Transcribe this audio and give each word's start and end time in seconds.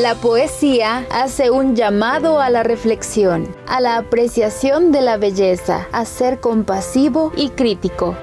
La 0.00 0.14
poesía 0.14 1.06
hace 1.10 1.50
un 1.50 1.76
llamado 1.76 2.40
a 2.40 2.48
la 2.48 2.62
reflexión, 2.62 3.54
a 3.66 3.82
la 3.82 3.98
apreciación 3.98 4.92
de 4.92 5.02
la 5.02 5.18
belleza, 5.18 5.88
a 5.92 6.06
ser 6.06 6.40
compasivo 6.40 7.34
y 7.36 7.50
crítico. 7.50 8.16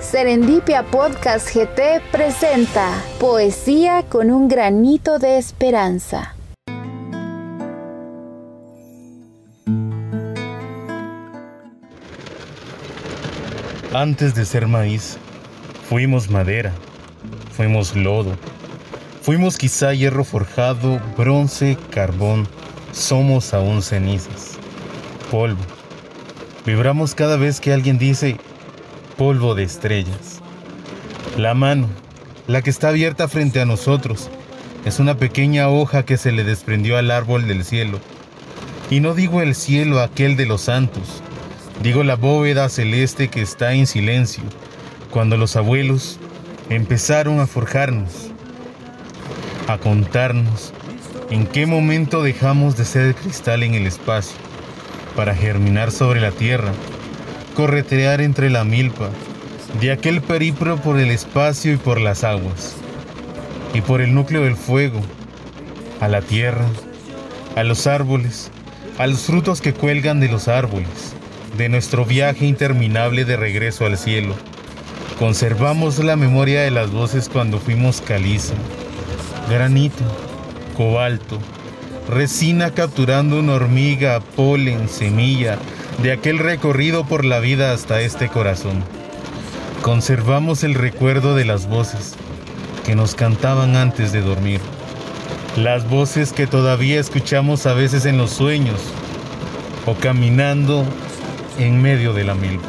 Serendipia 0.00 0.82
Podcast 0.82 1.54
GT 1.54 2.02
presenta 2.10 3.00
Poesía 3.20 4.02
con 4.08 4.32
un 4.32 4.48
granito 4.48 5.20
de 5.20 5.38
esperanza. 5.38 6.34
Antes 13.92 14.34
de 14.34 14.44
ser 14.44 14.66
maíz, 14.66 15.16
fuimos 15.88 16.28
madera, 16.28 16.72
fuimos 17.52 17.94
lodo 17.94 18.36
Fuimos 19.24 19.56
quizá 19.56 19.94
hierro 19.94 20.22
forjado, 20.22 21.00
bronce, 21.16 21.78
carbón, 21.88 22.46
somos 22.92 23.54
aún 23.54 23.80
cenizas, 23.80 24.58
polvo. 25.30 25.62
Vibramos 26.66 27.14
cada 27.14 27.38
vez 27.38 27.58
que 27.58 27.72
alguien 27.72 27.96
dice 27.96 28.36
polvo 29.16 29.54
de 29.54 29.62
estrellas. 29.62 30.42
La 31.38 31.54
mano, 31.54 31.88
la 32.46 32.60
que 32.60 32.68
está 32.68 32.90
abierta 32.90 33.26
frente 33.26 33.62
a 33.62 33.64
nosotros, 33.64 34.28
es 34.84 34.98
una 34.98 35.16
pequeña 35.16 35.70
hoja 35.70 36.04
que 36.04 36.18
se 36.18 36.30
le 36.30 36.44
desprendió 36.44 36.98
al 36.98 37.10
árbol 37.10 37.48
del 37.48 37.64
cielo. 37.64 38.00
Y 38.90 39.00
no 39.00 39.14
digo 39.14 39.40
el 39.40 39.54
cielo 39.54 40.02
aquel 40.02 40.36
de 40.36 40.44
los 40.44 40.60
santos, 40.60 41.22
digo 41.82 42.04
la 42.04 42.16
bóveda 42.16 42.68
celeste 42.68 43.28
que 43.28 43.40
está 43.40 43.72
en 43.72 43.86
silencio, 43.86 44.44
cuando 45.10 45.38
los 45.38 45.56
abuelos 45.56 46.18
empezaron 46.68 47.40
a 47.40 47.46
forjarnos 47.46 48.33
a 49.66 49.78
contarnos 49.78 50.72
en 51.30 51.46
qué 51.46 51.66
momento 51.66 52.22
dejamos 52.22 52.76
de 52.76 52.84
ser 52.84 53.14
cristal 53.14 53.62
en 53.62 53.74
el 53.74 53.86
espacio 53.86 54.36
para 55.16 55.34
germinar 55.34 55.90
sobre 55.90 56.20
la 56.20 56.32
tierra, 56.32 56.72
corretear 57.54 58.20
entre 58.20 58.50
la 58.50 58.64
milpa, 58.64 59.10
de 59.80 59.90
aquel 59.90 60.20
periplo 60.20 60.76
por 60.76 60.98
el 60.98 61.10
espacio 61.10 61.72
y 61.72 61.76
por 61.76 62.00
las 62.00 62.24
aguas, 62.24 62.76
y 63.72 63.80
por 63.80 64.00
el 64.00 64.14
núcleo 64.14 64.42
del 64.42 64.56
fuego, 64.56 65.00
a 66.00 66.08
la 66.08 66.20
tierra, 66.20 66.66
a 67.56 67.64
los 67.64 67.86
árboles, 67.86 68.50
a 68.98 69.06
los 69.06 69.22
frutos 69.22 69.60
que 69.60 69.72
cuelgan 69.72 70.20
de 70.20 70.28
los 70.28 70.48
árboles, 70.48 71.14
de 71.56 71.68
nuestro 71.68 72.04
viaje 72.04 72.46
interminable 72.46 73.24
de 73.24 73.36
regreso 73.36 73.86
al 73.86 73.96
cielo. 73.96 74.34
Conservamos 75.18 75.98
la 76.00 76.16
memoria 76.16 76.62
de 76.62 76.70
las 76.70 76.90
voces 76.90 77.28
cuando 77.28 77.58
fuimos 77.58 78.00
caliza, 78.00 78.54
granito, 79.48 80.04
cobalto, 80.76 81.38
resina 82.08 82.70
capturando 82.70 83.38
una 83.38 83.54
hormiga, 83.54 84.20
polen, 84.36 84.88
semilla, 84.88 85.58
de 86.02 86.12
aquel 86.12 86.38
recorrido 86.38 87.04
por 87.04 87.24
la 87.24 87.38
vida 87.38 87.72
hasta 87.72 88.00
este 88.00 88.28
corazón. 88.28 88.82
Conservamos 89.82 90.64
el 90.64 90.74
recuerdo 90.74 91.34
de 91.34 91.44
las 91.44 91.68
voces 91.68 92.14
que 92.84 92.94
nos 92.94 93.14
cantaban 93.14 93.76
antes 93.76 94.12
de 94.12 94.22
dormir. 94.22 94.60
Las 95.56 95.88
voces 95.88 96.32
que 96.32 96.46
todavía 96.46 96.98
escuchamos 96.98 97.66
a 97.66 97.74
veces 97.74 98.06
en 98.06 98.18
los 98.18 98.30
sueños 98.30 98.80
o 99.86 99.94
caminando 99.94 100.84
en 101.58 101.80
medio 101.80 102.12
de 102.12 102.24
la 102.24 102.34
milpa. 102.34 102.68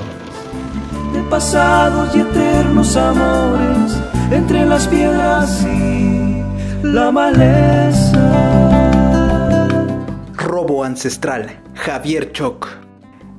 De 1.13 1.21
pasados 1.23 2.15
y 2.15 2.19
eternos 2.19 2.95
amores 2.95 3.97
entre 4.31 4.65
las 4.65 4.87
piedras 4.87 5.63
y 5.63 6.14
la 6.93 7.11
maleza. 7.11 8.21
Robo 10.35 10.83
ancestral, 10.83 11.61
Javier 11.73 12.31
Choc. 12.31 12.67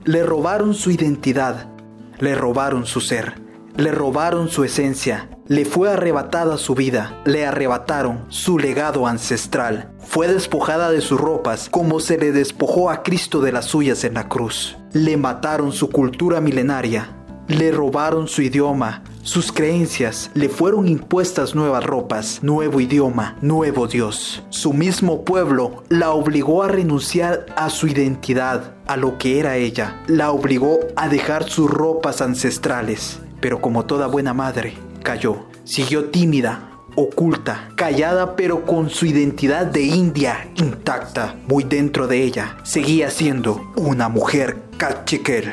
Le 0.05 0.22
robaron 0.22 0.75
su 0.75 0.91
identidad, 0.91 1.69
le 2.18 2.34
robaron 2.34 2.86
su 2.86 3.01
ser, 3.01 3.34
le 3.77 3.90
robaron 3.90 4.48
su 4.48 4.64
esencia, 4.64 5.29
le 5.48 5.64
fue 5.64 5.90
arrebatada 5.92 6.58
su 6.58 6.74
vida, 6.74 7.20
le 7.24 7.46
arrebataron 7.46 8.24
su 8.29 8.58
legado 8.58 9.07
ancestral. 9.07 9.90
Fue 9.98 10.28
despojada 10.28 10.90
de 10.90 11.01
sus 11.01 11.20
ropas 11.20 11.68
como 11.70 12.01
se 12.01 12.18
le 12.18 12.33
despojó 12.33 12.90
a 12.90 13.02
Cristo 13.02 13.40
de 13.40 13.52
las 13.52 13.67
suyas 13.67 14.05
en 14.05 14.14
la 14.14 14.28
cruz. 14.28 14.77
Le 14.92 15.17
mataron 15.17 15.73
su 15.73 15.90
cultura 15.90 16.40
milenaria, 16.40 17.17
le 17.48 17.73
robaron 17.73 18.28
su 18.28 18.42
idioma, 18.42 19.02
sus 19.27 19.51
creencias, 19.51 20.31
le 20.35 20.48
fueron 20.48 20.87
impuestas 20.87 21.57
nuevas 21.57 21.85
ropas, 21.85 22.39
nuevo 22.42 22.81
idioma, 22.81 23.37
nuevo 23.42 23.89
Dios. 23.89 24.45
Su 24.51 24.73
mismo 24.73 25.25
pueblo 25.25 25.83
la 25.89 26.13
obligó 26.13 26.63
a 26.63 26.69
renunciar 26.69 27.45
a 27.57 27.69
su 27.69 27.89
identidad, 27.89 28.75
a 28.87 28.97
lo 28.97 29.19
que 29.19 29.41
era 29.41 29.57
ella. 29.57 30.01
La 30.07 30.31
obligó 30.31 30.79
a 30.95 31.09
dejar 31.09 31.51
sus 31.51 31.69
ropas 31.69 32.23
ancestrales. 32.23 33.19
Pero 33.41 33.61
como 33.61 33.85
toda 33.85 34.07
buena 34.07 34.33
madre, 34.33 34.75
cayó. 35.03 35.47
Siguió 35.64 36.11
tímida, 36.11 36.70
oculta, 36.95 37.70
callada 37.75 38.37
pero 38.37 38.64
con 38.64 38.91
su 38.91 39.07
identidad 39.07 39.67
de 39.67 39.83
india 39.83 40.48
intacta, 40.55 41.35
muy 41.48 41.64
dentro 41.64 42.07
de 42.07 42.23
ella, 42.23 42.58
seguía 42.63 43.11
siendo 43.11 43.73
una 43.75 44.08
mujer 44.08 44.63
cachiquel 44.79 45.53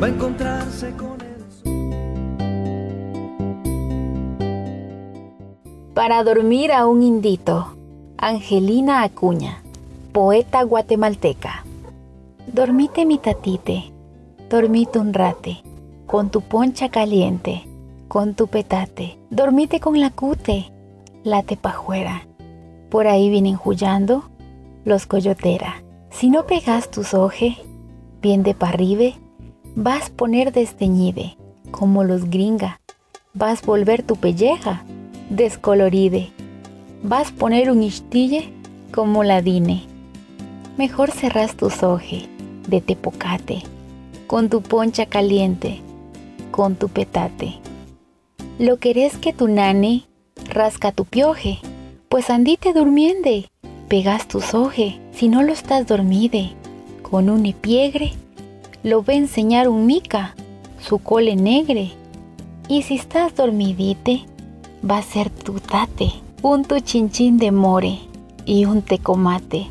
va 0.00 0.06
a 0.06 0.10
encontrarse 0.10 0.92
con 0.92 1.17
Para 5.98 6.22
dormir 6.22 6.70
a 6.70 6.86
un 6.86 7.02
indito, 7.02 7.74
Angelina 8.18 9.02
Acuña, 9.02 9.64
poeta 10.12 10.62
guatemalteca. 10.62 11.64
Dormite 12.46 13.04
mi 13.04 13.18
tatite, 13.18 13.90
dormite 14.48 15.00
un 15.00 15.12
rate, 15.12 15.60
con 16.06 16.30
tu 16.30 16.40
poncha 16.40 16.88
caliente, 16.88 17.64
con 18.06 18.34
tu 18.34 18.46
petate. 18.46 19.18
Dormite 19.30 19.80
con 19.80 19.98
la 19.98 20.10
cute, 20.10 20.70
late 21.24 21.56
pajuera. 21.56 22.28
Por 22.90 23.08
ahí 23.08 23.28
vienen 23.28 23.58
huyando 23.64 24.22
los 24.84 25.04
coyotera. 25.04 25.82
Si 26.10 26.30
no 26.30 26.46
pegas 26.46 26.92
tus 26.92 27.12
oje, 27.12 27.56
bien 28.22 28.44
de 28.44 28.54
parribe, 28.54 29.16
vas 29.74 30.10
poner 30.10 30.52
desteñide, 30.52 31.36
como 31.72 32.04
los 32.04 32.30
gringa, 32.30 32.80
vas 33.34 33.66
volver 33.66 34.04
tu 34.04 34.14
pelleja, 34.14 34.84
descoloride, 35.30 36.30
vas 37.02 37.32
poner 37.32 37.70
un 37.70 37.82
istille 37.82 38.52
como 38.92 39.24
la 39.24 39.42
dine. 39.42 39.82
Mejor 40.76 41.10
cerras 41.10 41.56
tus 41.56 41.82
oje 41.82 42.28
de 42.68 42.80
tepocate, 42.80 43.62
con 44.26 44.48
tu 44.48 44.62
poncha 44.62 45.06
caliente, 45.06 45.80
con 46.50 46.76
tu 46.76 46.88
petate. 46.88 47.54
Lo 48.58 48.78
querés 48.78 49.16
que 49.16 49.32
tu 49.32 49.48
nane 49.48 50.04
rasca 50.48 50.92
tu 50.92 51.04
pioje, 51.04 51.58
pues 52.08 52.30
andite 52.30 52.72
durmiende, 52.72 53.48
pegas 53.88 54.28
tus 54.28 54.54
oje, 54.54 55.00
si 55.12 55.28
no 55.28 55.42
lo 55.42 55.52
estás 55.52 55.86
dormide, 55.86 56.52
con 57.02 57.28
un 57.28 57.52
piegre 57.52 58.12
lo 58.82 59.02
ve 59.02 59.14
enseñar 59.14 59.68
un 59.68 59.86
mica, 59.86 60.34
su 60.80 60.98
cole 60.98 61.36
negre. 61.36 61.90
Y 62.68 62.82
si 62.82 62.94
estás 62.94 63.34
dormidite, 63.34 64.24
va 64.82 64.98
a 64.98 65.02
ser 65.02 65.30
tu 65.30 65.60
tate, 65.60 66.12
un 66.42 66.64
tu 66.64 66.80
chinchín 66.80 67.38
de 67.38 67.50
more 67.50 67.98
y 68.44 68.64
un 68.64 68.82
tecomate. 68.82 69.66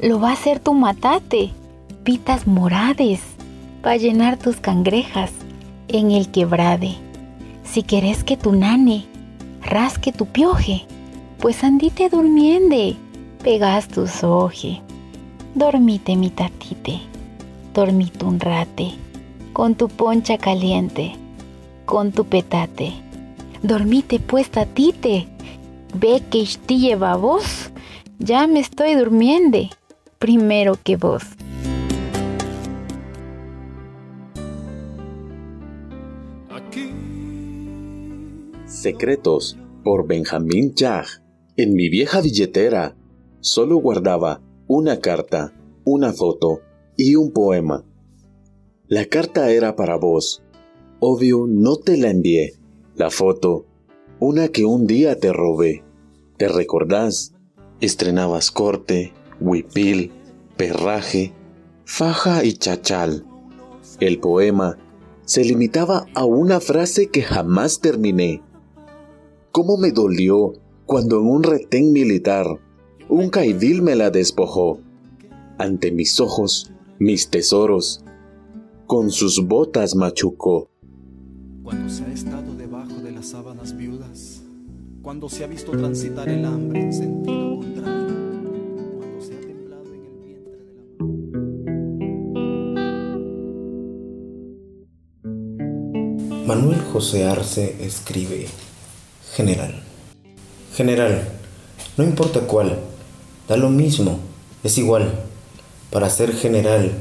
Lo 0.00 0.20
va 0.20 0.32
a 0.32 0.36
ser 0.36 0.60
tu 0.60 0.74
matate, 0.74 1.50
pitas 2.02 2.46
morades, 2.46 3.20
a 3.82 3.96
llenar 3.96 4.38
tus 4.38 4.56
cangrejas 4.56 5.30
en 5.88 6.10
el 6.10 6.30
quebrade. 6.30 6.96
Si 7.64 7.82
querés 7.82 8.24
que 8.24 8.36
tu 8.36 8.52
nane 8.52 9.04
rasque 9.62 10.12
tu 10.12 10.26
pioje, 10.26 10.84
pues 11.38 11.62
andite 11.64 12.08
durmiende, 12.08 12.96
pegas 13.42 13.88
tu 13.88 14.06
soje. 14.06 14.80
Dormite 15.54 16.16
mi 16.16 16.30
tatite 16.30 17.14
dormite 17.74 18.24
un 18.24 18.38
rate, 18.38 18.92
con 19.52 19.74
tu 19.74 19.88
poncha 19.88 20.38
caliente, 20.38 21.16
con 21.84 22.12
tu 22.12 22.24
petate. 22.24 23.03
Dormite 23.64 24.20
pues 24.20 24.50
tatite, 24.50 25.26
ve 25.94 26.22
que 26.30 26.44
lleva 26.68 27.16
vos, 27.16 27.70
ya 28.18 28.46
me 28.46 28.60
estoy 28.60 28.94
durmiendo, 28.94 29.58
primero 30.18 30.76
que 30.84 30.96
vos. 30.96 31.22
Secretos 38.66 39.56
por 39.82 40.06
Benjamín 40.06 40.74
Yag. 40.74 41.06
En 41.56 41.72
mi 41.72 41.88
vieja 41.88 42.20
billetera 42.20 42.94
solo 43.40 43.78
guardaba 43.78 44.42
una 44.66 45.00
carta, 45.00 45.54
una 45.84 46.12
foto 46.12 46.60
y 46.98 47.14
un 47.14 47.32
poema. 47.32 47.82
La 48.88 49.06
carta 49.06 49.50
era 49.50 49.74
para 49.74 49.96
vos. 49.96 50.42
Obvio, 51.00 51.46
no 51.48 51.76
te 51.76 51.96
la 51.96 52.10
envié. 52.10 52.63
La 52.96 53.10
foto, 53.10 53.66
una 54.20 54.46
que 54.46 54.64
un 54.64 54.86
día 54.86 55.18
te 55.18 55.32
robé. 55.32 55.82
¿Te 56.36 56.46
recordás? 56.46 57.34
Estrenabas 57.80 58.52
corte, 58.52 59.12
huipil, 59.40 60.12
perraje, 60.56 61.32
faja 61.84 62.44
y 62.44 62.52
chachal. 62.52 63.26
El 63.98 64.20
poema 64.20 64.78
se 65.24 65.44
limitaba 65.44 66.06
a 66.14 66.24
una 66.24 66.60
frase 66.60 67.08
que 67.08 67.22
jamás 67.22 67.80
terminé. 67.80 68.42
¿Cómo 69.50 69.76
me 69.76 69.90
dolió 69.90 70.52
cuando 70.86 71.18
en 71.18 71.26
un 71.26 71.42
retén 71.42 71.92
militar 71.92 72.46
un 73.08 73.28
caidil 73.28 73.82
me 73.82 73.96
la 73.96 74.10
despojó? 74.10 74.78
Ante 75.58 75.90
mis 75.90 76.20
ojos, 76.20 76.72
mis 77.00 77.28
tesoros, 77.28 78.04
con 78.86 79.10
sus 79.10 79.44
botas 79.48 79.96
machucó. 79.96 80.70
Cuando 81.64 81.88
se 81.88 82.04
ha 82.04 82.12
estado 82.12 82.54
debajo 82.54 82.96
de 83.02 83.10
las 83.10 83.30
sábanas 83.30 83.74
viudas, 83.74 84.42
cuando 85.00 85.30
se 85.30 85.44
ha 85.44 85.46
visto 85.46 85.72
transitar 85.72 86.28
el 86.28 86.44
hambre 86.44 86.82
en 86.82 86.92
sentido 86.92 87.58
contrario, 87.58 88.16
cuando 88.98 89.20
se 89.22 89.34
ha 89.34 89.40
temblado 89.40 89.94
en 89.94 90.04
el 90.04 90.18
vientre 90.20 90.58
de 90.58 90.68
la 96.36 96.46
Manuel 96.46 96.82
José 96.92 97.24
Arce 97.24 97.76
escribe, 97.80 98.46
General. 99.32 99.82
General, 100.74 101.26
no 101.96 102.04
importa 102.04 102.40
cuál, 102.40 102.78
da 103.48 103.56
lo 103.56 103.70
mismo, 103.70 104.18
es 104.62 104.76
igual. 104.76 105.14
Para 105.90 106.10
ser 106.10 106.34
general 106.34 106.92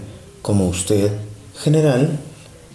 como 0.41 0.69
usted, 0.69 1.11
general, 1.57 2.17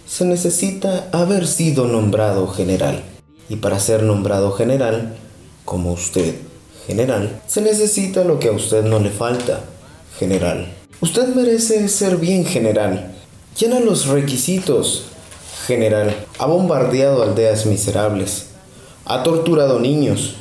se 0.09 0.25
necesita 0.25 1.07
haber 1.11 1.45
sido 1.45 1.85
nombrado 1.85 2.47
general. 2.47 3.03
Y 3.47 3.57
para 3.57 3.79
ser 3.79 4.01
nombrado 4.01 4.51
general, 4.53 5.15
como 5.65 5.93
usted, 5.93 6.33
general, 6.87 7.39
se 7.45 7.61
necesita 7.61 8.23
lo 8.23 8.39
que 8.39 8.47
a 8.47 8.51
usted 8.51 8.83
no 8.83 8.99
le 8.99 9.11
falta, 9.11 9.61
general. 10.17 10.73
Usted 10.99 11.27
merece 11.35 11.87
ser 11.89 12.17
bien 12.17 12.43
general. 12.43 13.13
Llena 13.57 13.79
los 13.79 14.07
requisitos, 14.07 15.05
general. 15.67 16.15
Ha 16.39 16.47
bombardeado 16.47 17.21
aldeas 17.21 17.67
miserables. 17.67 18.47
Ha 19.05 19.21
torturado 19.21 19.79
niños. 19.79 20.37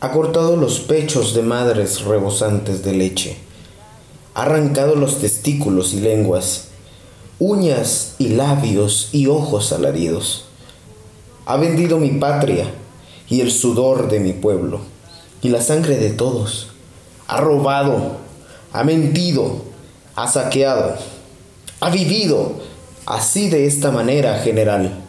Ha 0.00 0.10
cortado 0.10 0.56
los 0.56 0.80
pechos 0.80 1.32
de 1.32 1.42
madres 1.42 2.02
rebosantes 2.02 2.82
de 2.82 2.92
leche. 2.92 3.36
Ha 4.34 4.42
arrancado 4.42 4.96
los 4.96 5.20
testículos 5.20 5.94
y 5.94 6.00
lenguas 6.00 6.71
uñas 7.44 8.14
y 8.18 8.28
labios 8.28 9.08
y 9.10 9.26
ojos 9.26 9.72
alaridos. 9.72 10.44
Ha 11.44 11.56
vendido 11.56 11.98
mi 11.98 12.10
patria 12.10 12.66
y 13.28 13.40
el 13.40 13.50
sudor 13.50 14.08
de 14.08 14.20
mi 14.20 14.32
pueblo 14.32 14.78
y 15.42 15.48
la 15.48 15.60
sangre 15.60 15.96
de 15.96 16.10
todos. 16.10 16.68
Ha 17.26 17.40
robado, 17.40 18.18
ha 18.72 18.84
mentido, 18.84 19.56
ha 20.14 20.28
saqueado, 20.28 20.94
ha 21.80 21.90
vivido 21.90 22.52
así 23.06 23.50
de 23.50 23.66
esta 23.66 23.90
manera, 23.90 24.38
general. 24.38 25.00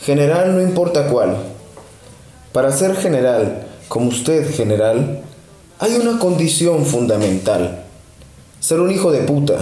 General 0.00 0.54
no 0.54 0.62
importa 0.62 1.08
cuál. 1.08 1.38
Para 2.52 2.70
ser 2.70 2.94
general, 2.94 3.66
como 3.88 4.10
usted, 4.10 4.54
general, 4.54 5.24
hay 5.80 5.96
una 5.96 6.20
condición 6.20 6.86
fundamental. 6.86 7.82
Ser 8.60 8.78
un 8.78 8.92
hijo 8.92 9.10
de 9.10 9.22
puta, 9.22 9.58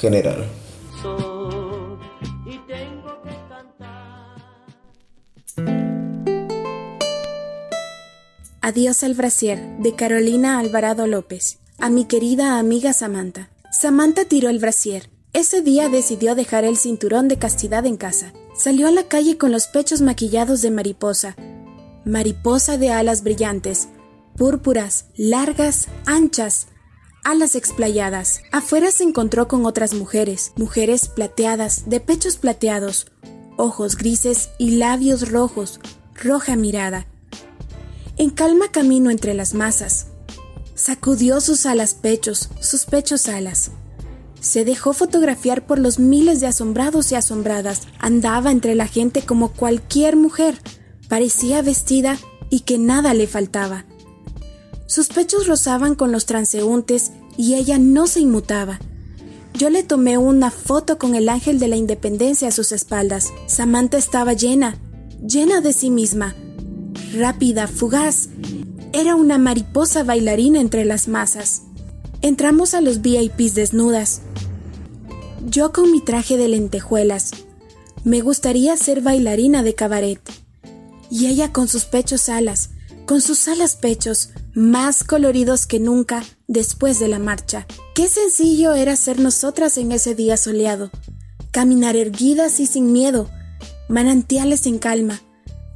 general. 0.00 0.59
Adiós 8.70 9.02
al 9.02 9.14
brasier 9.14 9.58
de 9.80 9.96
Carolina 9.96 10.60
Alvarado 10.60 11.08
López. 11.08 11.58
A 11.80 11.90
mi 11.90 12.04
querida 12.04 12.56
amiga 12.60 12.92
Samantha. 12.92 13.50
Samantha 13.72 14.26
tiró 14.26 14.48
el 14.48 14.60
brasier. 14.60 15.10
Ese 15.32 15.60
día 15.60 15.88
decidió 15.88 16.36
dejar 16.36 16.62
el 16.62 16.76
cinturón 16.76 17.26
de 17.26 17.36
castidad 17.36 17.84
en 17.84 17.96
casa. 17.96 18.32
Salió 18.56 18.86
a 18.86 18.92
la 18.92 19.08
calle 19.08 19.36
con 19.38 19.50
los 19.50 19.66
pechos 19.66 20.02
maquillados 20.02 20.62
de 20.62 20.70
mariposa. 20.70 21.34
Mariposa 22.04 22.78
de 22.78 22.90
alas 22.92 23.24
brillantes, 23.24 23.88
púrpuras, 24.36 25.06
largas, 25.16 25.88
anchas, 26.06 26.68
alas 27.24 27.56
explayadas. 27.56 28.40
Afuera 28.52 28.92
se 28.92 29.02
encontró 29.02 29.48
con 29.48 29.66
otras 29.66 29.94
mujeres, 29.94 30.52
mujeres 30.54 31.08
plateadas, 31.08 31.90
de 31.90 31.98
pechos 31.98 32.36
plateados, 32.36 33.08
ojos 33.56 33.96
grises 33.96 34.50
y 34.58 34.76
labios 34.76 35.28
rojos, 35.28 35.80
roja 36.14 36.54
mirada. 36.54 37.09
En 38.20 38.28
calma 38.28 38.70
camino 38.70 39.10
entre 39.10 39.32
las 39.32 39.54
masas. 39.54 40.08
Sacudió 40.74 41.40
sus 41.40 41.64
alas 41.64 41.94
pechos, 41.94 42.50
sus 42.60 42.84
pechos 42.84 43.28
alas. 43.28 43.70
Se 44.42 44.66
dejó 44.66 44.92
fotografiar 44.92 45.66
por 45.66 45.78
los 45.78 45.98
miles 45.98 46.38
de 46.40 46.46
asombrados 46.46 47.12
y 47.12 47.14
asombradas. 47.14 47.88
Andaba 47.98 48.52
entre 48.52 48.74
la 48.74 48.86
gente 48.86 49.22
como 49.22 49.52
cualquier 49.52 50.16
mujer. 50.16 50.60
Parecía 51.08 51.62
vestida 51.62 52.18
y 52.50 52.60
que 52.60 52.76
nada 52.76 53.14
le 53.14 53.26
faltaba. 53.26 53.86
Sus 54.86 55.08
pechos 55.08 55.46
rozaban 55.46 55.94
con 55.94 56.12
los 56.12 56.26
transeúntes 56.26 57.12
y 57.38 57.54
ella 57.54 57.78
no 57.78 58.06
se 58.06 58.20
inmutaba. 58.20 58.80
Yo 59.54 59.70
le 59.70 59.82
tomé 59.82 60.18
una 60.18 60.50
foto 60.50 60.98
con 60.98 61.14
el 61.14 61.30
ángel 61.30 61.58
de 61.58 61.68
la 61.68 61.76
independencia 61.76 62.48
a 62.48 62.52
sus 62.52 62.70
espaldas. 62.72 63.32
Samantha 63.46 63.96
estaba 63.96 64.34
llena, 64.34 64.78
llena 65.26 65.62
de 65.62 65.72
sí 65.72 65.88
misma, 65.88 66.34
rápida, 67.12 67.66
fugaz. 67.66 68.28
Era 68.92 69.14
una 69.14 69.38
mariposa 69.38 70.02
bailarina 70.02 70.60
entre 70.60 70.84
las 70.84 71.08
masas. 71.08 71.62
Entramos 72.22 72.74
a 72.74 72.80
los 72.80 73.00
VIPs 73.00 73.54
desnudas. 73.54 74.22
Yo 75.48 75.72
con 75.72 75.90
mi 75.90 76.00
traje 76.00 76.36
de 76.36 76.48
lentejuelas. 76.48 77.30
Me 78.04 78.20
gustaría 78.20 78.76
ser 78.76 79.00
bailarina 79.00 79.62
de 79.62 79.74
cabaret. 79.74 80.20
Y 81.10 81.26
ella 81.26 81.52
con 81.52 81.66
sus 81.66 81.84
pechos 81.84 82.28
alas, 82.28 82.70
con 83.06 83.20
sus 83.20 83.48
alas 83.48 83.76
pechos, 83.76 84.30
más 84.54 85.04
coloridos 85.04 85.66
que 85.66 85.80
nunca 85.80 86.24
después 86.46 86.98
de 86.98 87.08
la 87.08 87.18
marcha. 87.18 87.66
Qué 87.94 88.06
sencillo 88.08 88.74
era 88.74 88.96
ser 88.96 89.18
nosotras 89.18 89.78
en 89.78 89.92
ese 89.92 90.14
día 90.14 90.36
soleado, 90.36 90.90
caminar 91.50 91.96
erguidas 91.96 92.60
y 92.60 92.66
sin 92.66 92.92
miedo, 92.92 93.28
manantiales 93.88 94.66
en 94.66 94.78
calma. 94.78 95.20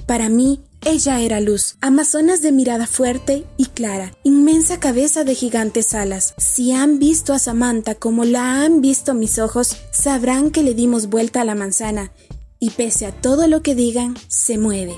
Para 0.06 0.28
mí, 0.28 0.60
ella 0.84 1.20
era 1.20 1.40
luz, 1.40 1.76
amazonas 1.80 2.42
de 2.42 2.52
mirada 2.52 2.86
fuerte 2.86 3.44
y 3.56 3.66
clara, 3.66 4.12
inmensa 4.22 4.80
cabeza 4.80 5.24
de 5.24 5.34
gigantes 5.34 5.94
alas. 5.94 6.34
Si 6.36 6.72
han 6.72 6.98
visto 6.98 7.32
a 7.32 7.38
Samantha 7.38 7.94
como 7.94 8.24
la 8.24 8.62
han 8.62 8.80
visto 8.80 9.14
mis 9.14 9.38
ojos, 9.38 9.76
sabrán 9.90 10.50
que 10.50 10.62
le 10.62 10.74
dimos 10.74 11.08
vuelta 11.08 11.40
a 11.40 11.44
la 11.44 11.54
manzana, 11.54 12.12
y 12.58 12.70
pese 12.70 13.06
a 13.06 13.12
todo 13.12 13.46
lo 13.48 13.62
que 13.62 13.74
digan, 13.74 14.14
se 14.28 14.58
mueve. 14.58 14.94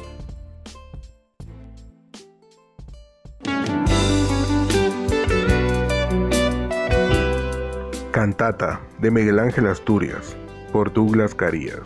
Cantata 8.11 8.81
de 9.01 9.11
Miguel 9.11 9.39
Ángel 9.39 9.67
Asturias 9.67 10.37
por 10.73 10.93
Douglas 10.93 11.35
Carías. 11.35 11.81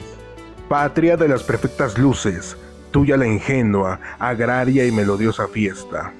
Patria 0.68 1.16
de 1.16 1.28
las 1.28 1.42
perfectas 1.42 1.98
luces, 1.98 2.56
tuya 2.90 3.16
la 3.16 3.26
ingenua, 3.26 4.00
agraria 4.18 4.86
y 4.86 4.92
melodiosa 4.92 5.46
fiesta. 5.48 6.12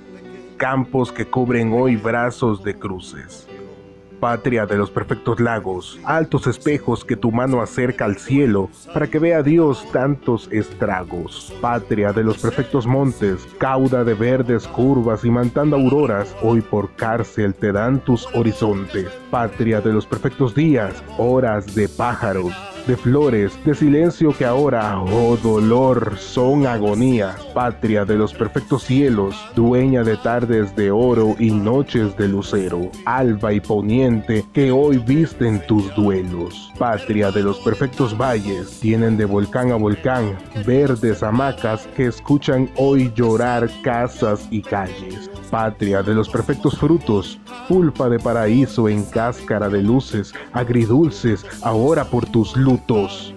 Campos 0.56 1.12
que 1.12 1.26
cubren 1.26 1.72
hoy 1.72 1.96
brazos 1.96 2.62
de 2.62 2.78
cruces. 2.78 3.48
Patria 4.20 4.66
de 4.66 4.76
los 4.76 4.90
perfectos 4.90 5.40
lagos, 5.40 5.98
altos 6.04 6.46
espejos 6.46 7.06
que 7.06 7.16
tu 7.16 7.32
mano 7.32 7.62
acerca 7.62 8.04
al 8.04 8.18
cielo 8.18 8.68
para 8.92 9.06
que 9.06 9.18
vea 9.18 9.42
Dios 9.42 9.86
tantos 9.92 10.46
estragos, 10.52 11.54
patria 11.62 12.12
de 12.12 12.22
los 12.22 12.36
perfectos 12.36 12.86
montes, 12.86 13.48
cauda 13.56 14.04
de 14.04 14.12
verdes 14.12 14.68
curvas 14.68 15.24
y 15.24 15.30
mantando 15.30 15.76
auroras, 15.76 16.36
hoy 16.42 16.60
por 16.60 16.94
cárcel 16.96 17.54
te 17.54 17.72
dan 17.72 17.98
tus 18.00 18.26
horizontes, 18.34 19.08
patria 19.30 19.80
de 19.80 19.94
los 19.94 20.04
perfectos 20.04 20.54
días, 20.54 21.02
horas 21.16 21.74
de 21.74 21.88
pájaros, 21.88 22.52
de 22.86 22.96
flores, 22.96 23.52
de 23.64 23.74
silencio 23.74 24.36
que 24.36 24.44
ahora, 24.44 25.00
oh 25.00 25.36
dolor, 25.36 26.16
son 26.18 26.66
agonía, 26.66 27.36
patria 27.54 28.04
de 28.04 28.16
los 28.16 28.34
perfectos 28.34 28.84
cielos, 28.84 29.34
dueña 29.54 30.02
de 30.02 30.16
tardes 30.16 30.74
de 30.76 30.90
oro 30.90 31.34
y 31.38 31.50
noches 31.50 32.16
de 32.16 32.28
lucero, 32.28 32.90
alba 33.04 33.52
y 33.52 33.60
poniente 33.60 34.44
que 34.52 34.70
hoy 34.70 34.98
visten 34.98 35.64
tus 35.66 35.94
duelos, 35.94 36.72
patria 36.78 37.30
de 37.30 37.42
los 37.42 37.58
perfectos 37.60 38.16
valles, 38.16 38.80
tienen 38.80 39.16
de 39.16 39.24
volcán 39.24 39.72
a 39.72 39.76
volcán, 39.76 40.38
verdes 40.66 41.22
hamacas 41.22 41.86
que 41.96 42.06
escuchan 42.06 42.70
hoy 42.76 43.12
llorar 43.14 43.70
casas 43.82 44.46
y 44.50 44.62
calles, 44.62 45.30
patria 45.50 46.02
de 46.02 46.14
los 46.14 46.28
perfectos 46.28 46.78
frutos, 46.78 47.38
pulpa 47.68 48.08
de 48.08 48.18
paraíso 48.18 48.88
en 48.88 49.04
cáscara 49.04 49.68
de 49.68 49.82
luces, 49.82 50.32
agridulces, 50.52 51.44
ahora 51.62 52.04
por 52.04 52.26
tus 52.26 52.56
lutos. 52.56 53.34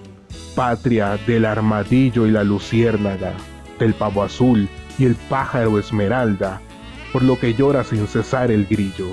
Patria 0.56 1.18
del 1.26 1.46
armadillo 1.46 2.28
y 2.28 2.32
la 2.32 2.44
luciérnaga, 2.44 3.34
del 3.80 3.94
pavo 3.96 4.24
azul 4.24 4.70
y 5.00 5.06
el 5.06 5.16
pájaro 5.16 5.80
esmeralda, 5.80 6.62
por 7.12 7.24
lo 7.24 7.40
que 7.40 7.54
llora 7.56 7.84
sin 7.84 8.08
cesar 8.08 8.52
el 8.52 8.66
grillo. 8.68 9.08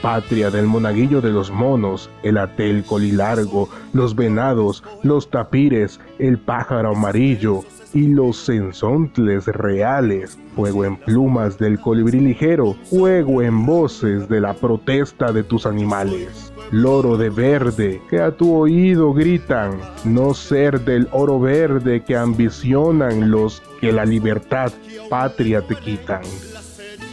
Patria 0.00 0.50
del 0.50 0.66
monaguillo 0.66 1.20
de 1.20 1.30
los 1.30 1.50
monos, 1.50 2.10
el 2.22 2.38
atel 2.38 2.84
colilargo, 2.84 3.68
los 3.92 4.14
venados, 4.14 4.82
los 5.02 5.30
tapires, 5.30 6.00
el 6.18 6.38
pájaro 6.38 6.94
amarillo, 6.94 7.62
y 7.96 8.08
los 8.08 8.36
sensontles 8.36 9.46
reales, 9.46 10.38
fuego 10.54 10.84
en 10.84 10.96
plumas 10.96 11.56
del 11.56 11.80
colibrí 11.80 12.20
ligero, 12.20 12.74
fuego 12.90 13.40
en 13.40 13.64
voces 13.64 14.28
de 14.28 14.42
la 14.42 14.52
protesta 14.52 15.32
de 15.32 15.42
tus 15.42 15.64
animales. 15.64 16.52
Loro 16.70 17.16
de 17.16 17.30
verde 17.30 18.02
que 18.10 18.20
a 18.20 18.36
tu 18.36 18.54
oído 18.54 19.14
gritan, 19.14 19.80
no 20.04 20.34
ser 20.34 20.80
del 20.80 21.08
oro 21.10 21.40
verde 21.40 22.04
que 22.04 22.14
ambicionan 22.14 23.30
los 23.30 23.62
que 23.80 23.92
la 23.92 24.04
libertad 24.04 24.70
patria 25.08 25.66
te 25.66 25.74
quitan. 25.76 26.20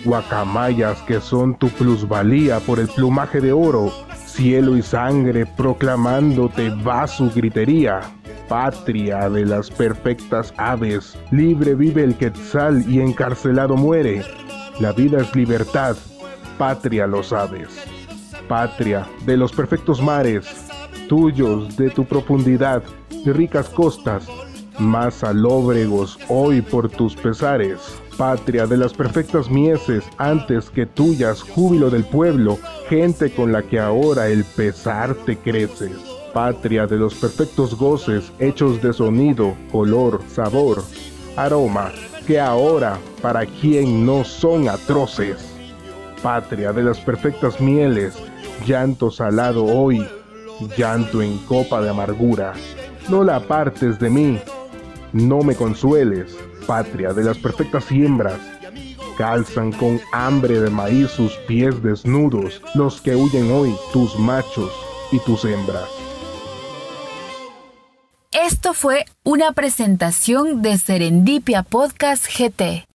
Guacamayas 0.03 1.01
que 1.03 1.21
son 1.21 1.55
tu 1.55 1.69
plusvalía 1.69 2.59
por 2.59 2.81
el 2.81 2.89
plumaje 2.89 3.39
de 3.39 3.53
oro, 3.53 3.89
cielo 4.25 4.75
y 4.75 4.81
sangre 4.81 5.45
proclamándote 5.45 6.71
va 6.85 7.07
su 7.07 7.31
gritería 7.31 8.01
patria 8.47 9.29
de 9.29 9.45
las 9.45 9.69
perfectas 9.69 10.53
aves. 10.57 11.17
Libre 11.31 11.75
vive 11.75 12.03
el 12.03 12.15
quetzal 12.15 12.83
y 12.89 12.99
encarcelado 12.99 13.75
muere. 13.75 14.23
La 14.79 14.91
vida 14.91 15.21
es 15.21 15.35
libertad, 15.35 15.95
patria 16.57 17.07
lo 17.07 17.23
sabes. 17.23 17.69
Patria 18.47 19.07
de 19.25 19.37
los 19.37 19.51
perfectos 19.51 20.01
mares, 20.01 20.45
tuyos 21.07 21.75
de 21.77 21.89
tu 21.89 22.05
profundidad, 22.05 22.83
de 23.25 23.33
ricas 23.33 23.69
costas, 23.69 24.27
más 24.79 25.23
alóbregos 25.23 26.19
hoy 26.29 26.61
por 26.61 26.89
tus 26.89 27.15
pesares. 27.15 27.79
Patria 28.17 28.67
de 28.67 28.77
las 28.77 28.93
perfectas 28.93 29.49
mieses, 29.49 30.03
antes 30.17 30.69
que 30.69 30.85
tuyas, 30.85 31.41
júbilo 31.41 31.89
del 31.89 32.03
pueblo, 32.03 32.59
gente 32.89 33.31
con 33.31 33.51
la 33.51 33.63
que 33.63 33.79
ahora 33.79 34.27
el 34.27 34.43
pesar 34.43 35.15
te 35.25 35.37
creces 35.37 36.13
patria 36.33 36.87
de 36.87 36.97
los 36.97 37.13
perfectos 37.13 37.75
goces 37.75 38.31
hechos 38.39 38.81
de 38.81 38.91
sonido, 38.91 39.55
color, 39.71 40.19
sabor, 40.27 40.83
aroma, 41.37 41.91
que 42.25 42.39
ahora 42.39 42.97
para 43.21 43.45
quien 43.45 44.05
no 44.05 44.23
son 44.23 44.67
atroces. 44.67 45.37
Patria 46.21 46.73
de 46.73 46.83
las 46.83 46.99
perfectas 46.99 47.61
mieles, 47.61 48.15
llanto 48.65 49.11
salado 49.11 49.65
hoy, 49.65 50.05
llanto 50.77 51.21
en 51.21 51.37
copa 51.39 51.81
de 51.81 51.89
amargura. 51.89 52.53
No 53.09 53.23
la 53.23 53.37
apartes 53.37 53.99
de 53.99 54.09
mí, 54.09 54.39
no 55.11 55.41
me 55.41 55.55
consueles, 55.55 56.35
patria 56.65 57.13
de 57.13 57.23
las 57.23 57.37
perfectas 57.37 57.83
siembras. 57.85 58.39
Calzan 59.17 59.71
con 59.73 59.99
hambre 60.11 60.59
de 60.59 60.71
maíz 60.71 61.11
sus 61.11 61.33
pies 61.47 61.83
desnudos, 61.83 62.61
los 62.73 62.99
que 62.99 63.15
huyen 63.15 63.51
hoy, 63.51 63.75
tus 63.91 64.17
machos 64.17 64.71
y 65.11 65.19
tus 65.19 65.45
hembras. 65.45 66.02
Esto 68.63 68.73
fue 68.73 69.03
una 69.25 69.51
presentación 69.51 70.61
de 70.61 70.77
Serendipia 70.77 71.63
Podcast 71.63 72.25
GT. 72.27 72.87